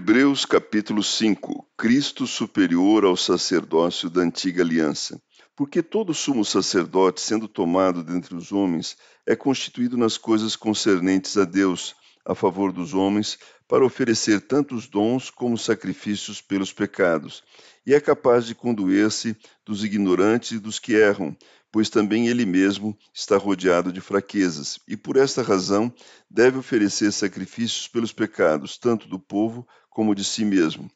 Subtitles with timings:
[0.00, 5.20] Hebreus capítulo 5 Cristo superior ao sacerdócio da antiga aliança.
[5.54, 8.96] Porque todo sumo sacerdote, sendo tomado dentre os homens,
[9.26, 11.94] é constituído nas coisas concernentes a Deus,
[12.30, 17.42] a favor dos homens, para oferecer tantos dons como sacrifícios pelos pecados,
[17.84, 21.36] e é capaz de conduir-se dos ignorantes e dos que erram,
[21.72, 25.92] pois também ele mesmo está rodeado de fraquezas, e por esta razão
[26.30, 30.88] deve oferecer sacrifícios pelos pecados, tanto do povo como de si mesmo.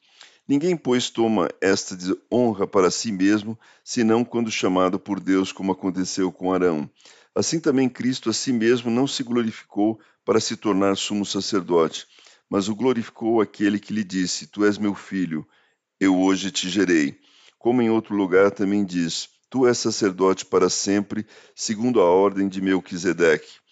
[0.47, 1.97] Ninguém, pois, toma esta
[2.31, 6.89] honra para si mesmo, senão quando chamado por Deus, como aconteceu com Arão.
[7.35, 12.07] Assim também Cristo a si mesmo não se glorificou para se tornar sumo sacerdote,
[12.49, 15.47] mas o glorificou aquele que lhe disse: Tu és meu filho,
[15.99, 17.19] eu hoje te gerei.
[17.59, 22.61] Como em outro lugar também diz: Tu és sacerdote para sempre, segundo a ordem de
[22.61, 23.65] Melquisedeque.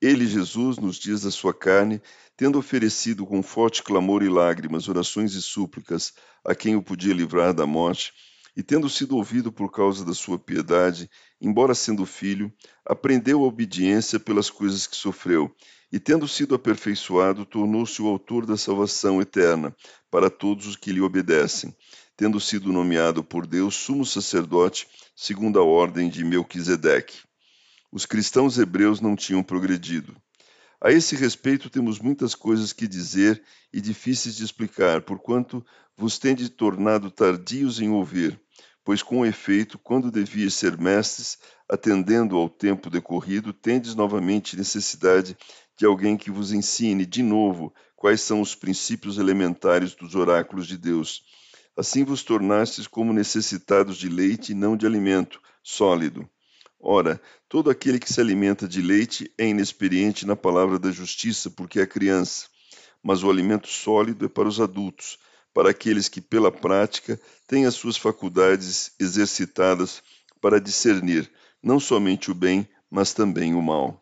[0.00, 2.00] Ele, Jesus, nos dias da sua carne,
[2.36, 6.12] tendo oferecido com forte clamor e lágrimas, orações e súplicas
[6.44, 8.12] a quem o podia livrar da morte,
[8.58, 11.08] e tendo sido ouvido por causa da sua piedade,
[11.40, 12.52] embora sendo filho,
[12.84, 15.50] aprendeu a obediência pelas coisas que sofreu,
[15.90, 19.74] e tendo sido aperfeiçoado, tornou-se o autor da salvação eterna
[20.10, 21.74] para todos os que lhe obedecem
[22.18, 27.20] tendo sido nomeado por Deus sumo sacerdote segundo a ordem de Melquisedeque.
[27.92, 30.16] Os cristãos hebreus não tinham progredido.
[30.80, 35.64] A esse respeito temos muitas coisas que dizer e difíceis de explicar, porquanto
[35.96, 38.40] vos tende tornado tardios em ouvir,
[38.84, 45.36] pois com efeito, quando devias ser mestres, atendendo ao tempo decorrido, tendes novamente necessidade
[45.76, 50.78] de alguém que vos ensine de novo quais são os princípios elementares dos oráculos de
[50.78, 51.22] Deus
[51.78, 56.28] Assim vos tornastes como necessitados de leite e não de alimento sólido.
[56.80, 61.80] Ora, todo aquele que se alimenta de leite é inexperiente na palavra da justiça, porque
[61.80, 62.46] é criança.
[63.02, 65.18] Mas o alimento sólido é para os adultos,
[65.52, 70.02] para aqueles que, pela prática, têm as suas faculdades exercitadas
[70.40, 71.30] para discernir
[71.62, 73.96] não somente o bem, mas também o mal.